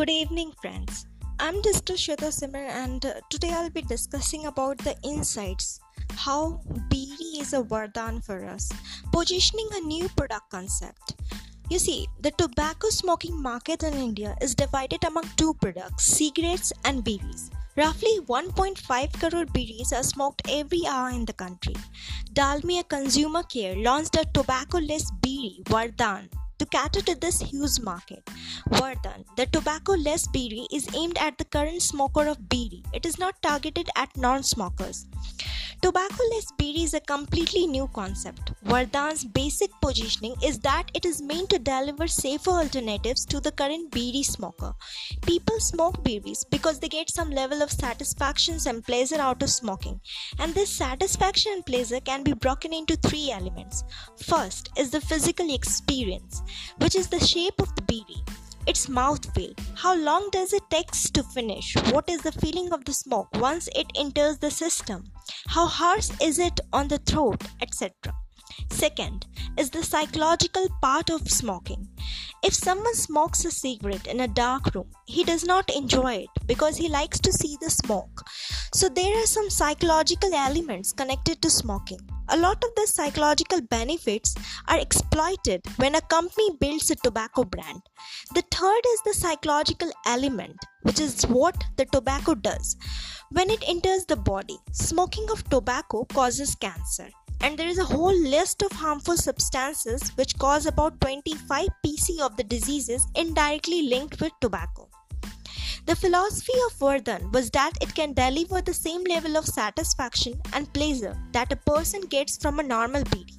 Good 0.00 0.08
evening, 0.08 0.52
friends. 0.62 1.04
I'm 1.38 1.60
Dr. 1.60 1.92
Shweta 1.92 2.32
Simmer, 2.32 2.64
and 2.64 3.04
uh, 3.04 3.12
today 3.28 3.50
I'll 3.50 3.68
be 3.68 3.82
discussing 3.82 4.46
about 4.46 4.78
the 4.78 4.96
insights 5.04 5.78
how 6.16 6.62
Bidi 6.88 7.42
is 7.42 7.52
a 7.52 7.62
Vardhan 7.62 8.24
for 8.24 8.46
us, 8.46 8.72
positioning 9.12 9.68
a 9.74 9.80
new 9.80 10.08
product 10.16 10.48
concept. 10.50 11.16
You 11.68 11.78
see, 11.78 12.06
the 12.18 12.30
tobacco 12.30 12.88
smoking 12.88 13.42
market 13.42 13.82
in 13.82 13.92
India 13.92 14.34
is 14.40 14.54
divided 14.54 15.04
among 15.04 15.24
two 15.36 15.52
products 15.60 16.04
cigarettes 16.04 16.72
and 16.86 17.04
bidis. 17.04 17.50
Roughly 17.76 18.20
1.5 18.20 19.20
crore 19.20 19.44
bidis 19.44 19.92
are 19.92 20.02
smoked 20.02 20.40
every 20.48 20.86
hour 20.88 21.10
in 21.10 21.26
the 21.26 21.34
country. 21.34 21.76
Dalmia 22.32 22.88
Consumer 22.88 23.42
Care 23.42 23.76
launched 23.76 24.16
a 24.16 24.24
tobacco 24.32 24.78
less 24.78 25.10
bidi, 25.20 25.62
Vardhan, 25.64 26.30
to 26.60 26.66
cater 26.66 27.00
to 27.08 27.14
this 27.20 27.40
huge 27.40 27.80
market. 27.80 28.22
Vardhan, 28.70 29.24
the 29.36 29.46
tobacco 29.46 29.92
less 29.92 30.26
bidi, 30.28 30.66
is 30.70 30.88
aimed 30.94 31.18
at 31.18 31.38
the 31.38 31.44
current 31.56 31.82
smoker 31.82 32.26
of 32.26 32.38
bidi. 32.54 32.84
It 32.92 33.06
is 33.06 33.18
not 33.18 33.40
targeted 33.42 33.88
at 33.96 34.16
non 34.16 34.42
smokers. 34.42 35.06
Tobacco 35.82 36.24
less 36.32 36.52
bidi 36.58 36.84
is 36.84 36.92
a 36.92 37.00
completely 37.00 37.66
new 37.66 37.88
concept. 37.94 38.52
Vardhan's 38.66 39.24
basic 39.24 39.70
positioning 39.80 40.34
is 40.44 40.58
that 40.58 40.90
it 40.92 41.06
is 41.06 41.22
meant 41.22 41.48
to 41.48 41.58
deliver 41.58 42.06
safer 42.06 42.50
alternatives 42.50 43.24
to 43.24 43.40
the 43.40 43.50
current 43.50 43.90
bidi 43.90 44.22
smoker. 44.22 44.74
People 45.22 45.58
smoke 45.58 46.04
bidis 46.04 46.44
because 46.50 46.80
they 46.80 46.88
get 46.88 47.08
some 47.08 47.30
level 47.30 47.62
of 47.62 47.72
satisfaction 47.72 48.58
and 48.66 48.84
pleasure 48.84 49.20
out 49.20 49.42
of 49.42 49.48
smoking. 49.48 49.98
And 50.38 50.52
this 50.52 50.68
satisfaction 50.68 51.52
and 51.54 51.64
pleasure 51.64 52.00
can 52.00 52.24
be 52.24 52.34
broken 52.34 52.74
into 52.74 52.96
three 52.96 53.30
elements. 53.30 53.82
First 54.22 54.68
is 54.76 54.90
the 54.90 55.00
physical 55.00 55.54
experience, 55.54 56.42
which 56.78 56.94
is 56.94 57.08
the 57.08 57.20
shape 57.20 57.60
of 57.60 57.74
the 57.76 57.82
bidi 57.82 58.22
its 58.66 58.86
mouthfeel. 58.86 59.58
How 59.74 59.96
long 59.96 60.28
does 60.30 60.52
it 60.52 60.62
take 60.70 60.90
to 60.90 61.22
finish? 61.22 61.74
What 61.92 62.08
is 62.08 62.20
the 62.20 62.32
feeling 62.32 62.72
of 62.72 62.84
the 62.84 62.92
smoke 62.92 63.28
once 63.34 63.68
it 63.74 63.86
enters 63.96 64.38
the 64.38 64.50
system? 64.50 65.04
How 65.48 65.66
harsh 65.66 66.10
is 66.22 66.38
it 66.38 66.60
on 66.72 66.88
the 66.88 66.98
throat, 66.98 67.42
etc. 67.62 67.92
Second 68.70 69.26
is 69.56 69.70
the 69.70 69.82
psychological 69.82 70.68
part 70.82 71.10
of 71.10 71.28
smoking. 71.30 71.88
If 72.42 72.54
someone 72.54 72.94
smokes 72.94 73.44
a 73.44 73.50
cigarette 73.50 74.06
in 74.06 74.20
a 74.20 74.28
dark 74.28 74.74
room, 74.74 74.90
he 75.06 75.24
does 75.24 75.44
not 75.44 75.68
enjoy 75.74 76.14
it 76.14 76.46
because 76.46 76.76
he 76.76 76.88
likes 76.88 77.20
to 77.20 77.32
see 77.32 77.56
the 77.60 77.70
smoke. 77.70 78.24
So, 78.74 78.88
there 78.88 79.16
are 79.22 79.26
some 79.26 79.50
psychological 79.50 80.32
elements 80.32 80.92
connected 80.92 81.42
to 81.42 81.50
smoking. 81.50 82.00
A 82.32 82.36
lot 82.36 82.62
of 82.62 82.70
the 82.76 82.86
psychological 82.86 83.60
benefits 83.60 84.36
are 84.68 84.78
exploited 84.78 85.62
when 85.78 85.96
a 85.96 86.00
company 86.02 86.50
builds 86.60 86.88
a 86.88 86.94
tobacco 86.94 87.42
brand. 87.42 87.82
The 88.34 88.44
third 88.52 88.82
is 88.92 89.02
the 89.04 89.14
psychological 89.14 89.90
element, 90.06 90.56
which 90.82 91.00
is 91.00 91.24
what 91.24 91.56
the 91.76 91.86
tobacco 91.86 92.36
does. 92.36 92.76
When 93.32 93.50
it 93.50 93.68
enters 93.68 94.06
the 94.06 94.14
body, 94.14 94.58
smoking 94.70 95.28
of 95.32 95.42
tobacco 95.50 96.04
causes 96.04 96.54
cancer. 96.54 97.08
And 97.40 97.58
there 97.58 97.66
is 97.66 97.78
a 97.78 97.84
whole 97.84 98.16
list 98.16 98.62
of 98.62 98.70
harmful 98.70 99.16
substances 99.16 100.10
which 100.16 100.38
cause 100.38 100.66
about 100.66 101.00
25 101.00 101.66
pc 101.84 102.20
of 102.20 102.36
the 102.36 102.44
diseases 102.44 103.08
indirectly 103.16 103.82
linked 103.82 104.20
with 104.20 104.32
tobacco. 104.40 104.88
The 105.86 105.96
philosophy 105.96 106.52
of 106.66 106.78
Vardhan 106.78 107.32
was 107.32 107.50
that 107.50 107.72
it 107.80 107.94
can 107.94 108.12
deliver 108.12 108.60
the 108.60 108.74
same 108.74 109.02
level 109.04 109.36
of 109.36 109.46
satisfaction 109.46 110.40
and 110.52 110.72
pleasure 110.72 111.16
that 111.32 111.52
a 111.52 111.56
person 111.56 112.02
gets 112.02 112.36
from 112.36 112.60
a 112.60 112.62
normal 112.62 113.02
bidi, 113.04 113.38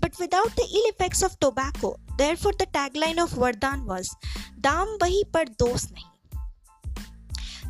but 0.00 0.18
without 0.18 0.54
the 0.54 0.62
ill 0.62 0.90
effects 0.92 1.22
of 1.22 1.38
tobacco. 1.40 1.96
Therefore, 2.16 2.52
the 2.58 2.66
tagline 2.66 3.22
of 3.22 3.30
Vardhan 3.30 3.84
was 3.84 4.14
Dam 4.60 4.96
wahi 5.00 5.24
par 5.32 5.46
dos 5.56 5.86
nahi. 5.86 6.04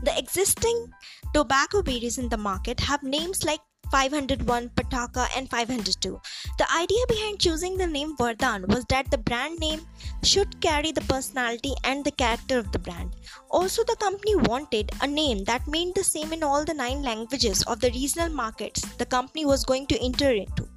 The 0.04 0.16
existing 0.18 0.90
tobacco 1.34 1.82
bidis 1.82 2.18
in 2.18 2.28
the 2.28 2.36
market 2.36 2.80
have 2.80 3.02
names 3.02 3.44
like 3.44 3.60
501, 3.90 4.70
Pataka, 4.70 5.26
and 5.36 5.48
502. 5.48 6.20
The 6.58 6.72
idea 6.74 7.04
behind 7.08 7.38
choosing 7.38 7.76
the 7.76 7.86
name 7.86 8.16
Vardhan 8.16 8.66
was 8.68 8.84
that 8.86 9.10
the 9.10 9.18
brand 9.18 9.58
name 9.58 9.80
should 10.22 10.60
carry 10.60 10.92
the 10.92 11.00
personality 11.02 11.74
and 11.84 12.04
the 12.04 12.10
character 12.10 12.58
of 12.58 12.70
the 12.72 12.78
brand. 12.78 13.16
Also, 13.50 13.82
the 13.84 13.96
company 13.96 14.36
wanted 14.36 14.90
a 15.00 15.06
name 15.06 15.44
that 15.44 15.66
meant 15.66 15.94
the 15.94 16.04
same 16.04 16.32
in 16.32 16.42
all 16.42 16.64
the 16.64 16.74
nine 16.74 17.02
languages 17.02 17.62
of 17.64 17.80
the 17.80 17.90
regional 17.90 18.28
markets 18.28 18.82
the 18.98 19.06
company 19.06 19.44
was 19.44 19.64
going 19.64 19.86
to 19.86 19.98
enter 20.02 20.30
into. 20.30 20.68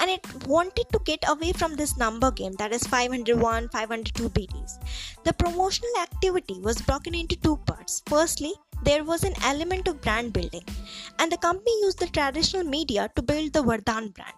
And 0.00 0.10
it 0.10 0.46
wanted 0.46 0.86
to 0.92 1.00
get 1.04 1.24
away 1.28 1.52
from 1.52 1.74
this 1.74 1.96
number 1.96 2.30
game 2.30 2.54
that 2.58 2.72
is 2.72 2.86
501, 2.86 3.68
502 3.68 4.28
bidis. 4.30 4.72
The 5.24 5.32
promotional 5.32 5.90
activity 6.00 6.58
was 6.60 6.80
broken 6.82 7.14
into 7.14 7.36
two 7.36 7.56
parts. 7.66 8.02
Firstly, 8.06 8.54
there 8.82 9.04
was 9.04 9.24
an 9.24 9.34
element 9.44 9.88
of 9.88 10.00
brand 10.00 10.32
building, 10.32 10.64
and 11.18 11.30
the 11.30 11.36
company 11.36 11.72
used 11.82 11.98
the 11.98 12.06
traditional 12.06 12.64
media 12.64 13.10
to 13.16 13.22
build 13.22 13.52
the 13.52 13.62
Vardhan 13.62 14.14
brand. 14.14 14.34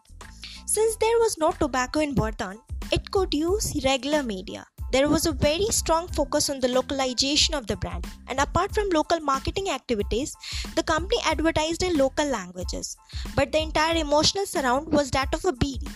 Since 0.67 0.97
there 0.97 1.19
was 1.19 1.37
no 1.39 1.53
tobacco 1.53 2.01
in 2.01 2.15
Vardhan, 2.15 2.59
it 2.93 3.11
could 3.11 3.35
use 3.35 3.81
regular 3.85 4.23
media. 4.23 4.67
There 4.93 5.09
was 5.09 5.27
a 5.27 5.33
very 5.33 5.67
strong 5.71 6.09
focus 6.09 6.51
on 6.51 6.59
the 6.59 6.69
localization 6.69 7.55
of 7.55 7.67
the 7.69 7.77
brand, 7.77 8.07
and 8.27 8.41
apart 8.41 8.75
from 8.75 8.89
local 8.91 9.21
marketing 9.21 9.71
activities, 9.71 10.35
the 10.75 10.83
company 10.83 11.21
advertised 11.25 11.85
in 11.85 11.97
local 11.97 12.27
languages. 12.27 12.97
But 13.37 13.53
the 13.53 13.61
entire 13.61 13.97
emotional 13.97 14.47
surround 14.47 14.93
was 14.93 15.11
that 15.13 15.33
of 15.33 15.45
a 15.45 15.53
bidi. 15.53 15.89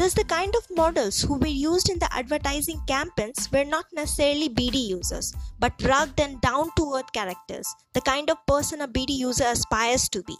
Thus, 0.00 0.14
the 0.14 0.24
kind 0.24 0.54
of 0.56 0.74
models 0.74 1.20
who 1.20 1.34
were 1.34 1.46
used 1.46 1.90
in 1.90 1.98
the 1.98 2.08
advertising 2.10 2.80
campaigns 2.86 3.52
were 3.52 3.66
not 3.66 3.84
necessarily 3.92 4.48
bidi 4.48 4.88
users, 4.88 5.34
but 5.58 5.74
rugged 5.82 6.18
and 6.18 6.40
down 6.40 6.70
to 6.76 6.94
earth 6.94 7.12
characters, 7.12 7.68
the 7.92 8.00
kind 8.00 8.30
of 8.30 8.38
person 8.46 8.80
a 8.80 8.88
bidi 8.88 9.18
user 9.18 9.44
aspires 9.44 10.08
to 10.08 10.22
be. 10.22 10.34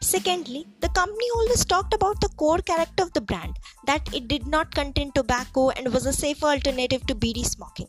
Secondly, 0.00 0.66
the 0.80 0.88
company 0.88 1.26
always 1.34 1.66
talked 1.66 1.92
about 1.92 2.22
the 2.22 2.30
core 2.38 2.60
character 2.60 3.02
of 3.02 3.12
the 3.12 3.20
brand 3.20 3.58
that 3.86 4.14
it 4.14 4.28
did 4.28 4.46
not 4.46 4.74
contain 4.74 5.12
tobacco 5.12 5.68
and 5.68 5.92
was 5.92 6.06
a 6.06 6.12
safer 6.14 6.46
alternative 6.46 7.06
to 7.06 7.14
bidi 7.14 7.44
smoking. 7.44 7.88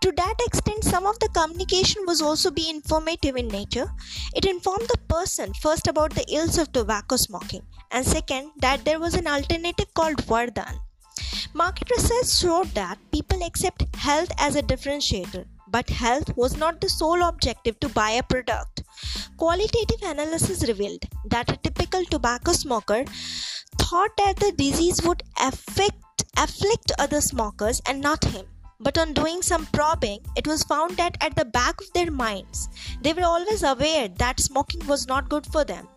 To 0.00 0.12
that 0.12 0.36
extent, 0.46 0.84
some 0.84 1.04
of 1.04 1.18
the 1.18 1.28
communication 1.34 2.02
was 2.06 2.22
also 2.22 2.50
be 2.50 2.70
informative 2.70 3.36
in 3.36 3.48
nature. 3.48 3.90
It 4.34 4.46
informed 4.46 4.88
the 4.88 5.00
person 5.06 5.52
first 5.60 5.86
about 5.86 6.14
the 6.14 6.24
ills 6.32 6.56
of 6.56 6.72
tobacco 6.72 7.16
smoking, 7.16 7.62
and 7.90 8.04
second, 8.04 8.52
that 8.58 8.84
there 8.84 9.00
was 9.00 9.14
an 9.14 9.26
alternative 9.26 9.92
called 9.94 10.18
Vardhan. 10.26 10.80
Market 11.54 11.90
research 11.90 12.28
showed 12.28 12.68
that 12.74 12.98
people 13.10 13.42
accept 13.44 13.84
health 13.96 14.30
as 14.38 14.56
a 14.56 14.62
differentiator, 14.62 15.44
but 15.68 15.88
health 15.88 16.36
was 16.36 16.56
not 16.56 16.80
the 16.80 16.88
sole 16.88 17.22
objective 17.22 17.78
to 17.80 17.88
buy 17.88 18.10
a 18.10 18.22
product. 18.22 18.82
Qualitative 19.36 20.02
analysis 20.02 20.66
revealed 20.68 21.04
that 21.24 21.50
a 21.50 21.56
typical 21.56 22.04
tobacco 22.04 22.52
smoker 22.52 23.04
thought 23.78 24.10
that 24.18 24.36
the 24.36 24.52
disease 24.52 25.02
would 25.02 25.22
affect, 25.40 26.24
afflict 26.36 26.92
other 26.98 27.20
smokers 27.20 27.80
and 27.86 28.00
not 28.00 28.24
him. 28.24 28.46
But 28.78 28.98
on 28.98 29.14
doing 29.14 29.40
some 29.40 29.66
probing, 29.66 30.20
it 30.36 30.46
was 30.46 30.62
found 30.62 30.96
that 30.98 31.16
at 31.22 31.34
the 31.34 31.46
back 31.46 31.80
of 31.80 31.92
their 31.94 32.10
minds, 32.10 32.68
they 33.00 33.14
were 33.14 33.24
always 33.24 33.62
aware 33.62 34.08
that 34.08 34.40
smoking 34.40 34.86
was 34.86 35.06
not 35.06 35.30
good 35.30 35.46
for 35.46 35.64
them. 35.64 35.88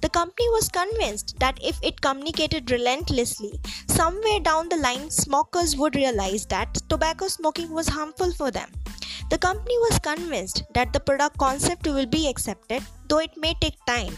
The 0.00 0.08
company 0.08 0.48
was 0.50 0.68
convinced 0.68 1.38
that 1.40 1.58
if 1.62 1.78
it 1.82 2.00
communicated 2.00 2.70
relentlessly, 2.70 3.58
somewhere 3.88 4.40
down 4.40 4.68
the 4.68 4.76
line, 4.76 5.10
smokers 5.10 5.76
would 5.76 5.96
realize 5.96 6.46
that 6.46 6.78
tobacco 6.88 7.28
smoking 7.28 7.70
was 7.72 7.88
harmful 7.88 8.32
for 8.32 8.50
them. 8.50 8.70
The 9.30 9.38
company 9.38 9.76
was 9.78 9.98
convinced 9.98 10.62
that 10.74 10.92
the 10.92 11.00
product 11.00 11.36
concept 11.38 11.86
will 11.86 12.06
be 12.06 12.28
accepted, 12.28 12.82
though 13.08 13.18
it 13.18 13.36
may 13.36 13.54
take 13.60 13.84
time. 13.86 14.16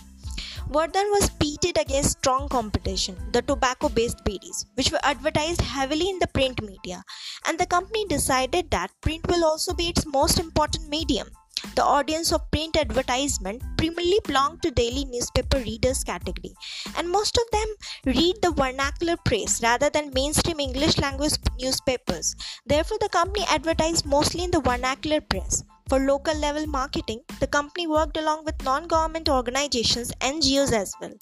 Vardhan 0.70 1.10
was 1.10 1.30
pitted 1.30 1.78
against 1.78 2.18
strong 2.18 2.48
competition, 2.48 3.16
the 3.32 3.42
tobacco 3.42 3.88
based 3.88 4.22
bidis, 4.24 4.66
which 4.74 4.92
were 4.92 5.00
advertised 5.02 5.60
heavily 5.62 6.08
in 6.08 6.18
the 6.20 6.28
print 6.28 6.62
media, 6.62 7.02
and 7.48 7.58
the 7.58 7.66
company 7.66 8.04
decided 8.06 8.70
that 8.70 8.92
print 9.00 9.26
will 9.26 9.44
also 9.44 9.74
be 9.74 9.88
its 9.88 10.06
most 10.06 10.38
important 10.38 10.88
medium. 10.88 11.26
The 11.76 11.84
audience 11.84 12.32
of 12.32 12.50
print 12.50 12.76
advertisement 12.76 13.62
primarily 13.76 14.20
belong 14.24 14.58
to 14.60 14.70
daily 14.70 15.04
newspaper 15.04 15.58
readers 15.58 16.02
category, 16.04 16.54
and 16.96 17.08
most 17.08 17.38
of 17.38 17.50
them 17.50 18.14
read 18.14 18.36
the 18.42 18.50
vernacular 18.50 19.16
press 19.16 19.62
rather 19.62 19.88
than 19.88 20.12
mainstream 20.12 20.60
English 20.60 20.98
language 20.98 21.34
newspapers. 21.60 22.34
Therefore, 22.66 22.98
the 23.00 23.08
company 23.08 23.46
advertised 23.48 24.04
mostly 24.04 24.44
in 24.44 24.50
the 24.50 24.60
vernacular 24.60 25.20
press. 25.20 25.62
For 25.90 25.98
local 25.98 26.36
level 26.38 26.68
marketing, 26.68 27.22
the 27.40 27.48
company 27.48 27.88
worked 27.88 28.16
along 28.16 28.44
with 28.44 28.62
non 28.62 28.86
government 28.86 29.28
organizations, 29.28 30.12
NGOs 30.20 30.72
as 30.72 30.94
well. 31.00 31.14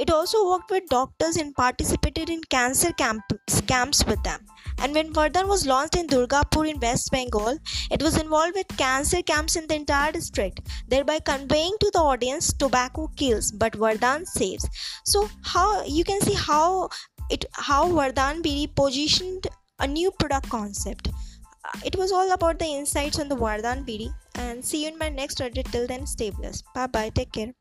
It 0.00 0.10
also 0.10 0.50
worked 0.50 0.72
with 0.72 0.88
doctors 0.88 1.36
and 1.36 1.54
participated 1.54 2.28
in 2.28 2.40
cancer 2.50 2.92
camps, 2.92 3.60
camps 3.68 4.04
with 4.04 4.20
them. 4.24 4.40
And 4.78 4.94
when 4.94 5.12
Vardhan 5.12 5.46
was 5.46 5.64
launched 5.64 5.94
in 5.94 6.08
Durgapur 6.08 6.68
in 6.68 6.80
West 6.80 7.12
Bengal, 7.12 7.60
it 7.92 8.02
was 8.02 8.20
involved 8.20 8.56
with 8.56 8.76
cancer 8.76 9.22
camps 9.22 9.54
in 9.54 9.68
the 9.68 9.76
entire 9.76 10.10
district, 10.10 10.60
thereby 10.88 11.20
conveying 11.20 11.76
to 11.78 11.90
the 11.92 12.00
audience 12.00 12.52
tobacco 12.52 13.08
kills, 13.16 13.52
but 13.52 13.74
Vardhan 13.74 14.26
saves. 14.26 14.68
So 15.04 15.30
how 15.44 15.84
you 15.84 16.02
can 16.02 16.20
see 16.20 16.34
how 16.34 16.88
it 17.30 17.44
how 17.52 17.86
Vardhan 17.92 18.42
Bidi 18.42 18.74
positioned 18.74 19.46
a 19.78 19.86
new 19.86 20.10
product 20.10 20.48
concept. 20.48 21.10
It 21.84 21.96
was 21.96 22.12
all 22.12 22.32
about 22.32 22.58
the 22.58 22.66
insights 22.66 23.18
on 23.18 23.28
the 23.28 23.36
Vardhan 23.36 23.86
Bidi 23.86 24.12
and 24.34 24.64
see 24.64 24.82
you 24.82 24.88
in 24.88 24.98
my 24.98 25.08
next 25.08 25.40
edit. 25.40 25.66
Till 25.72 25.86
then 25.86 26.06
stay 26.06 26.30
blessed. 26.30 26.64
Bye 26.74 26.86
bye 26.86 27.10
take 27.10 27.32
care 27.32 27.52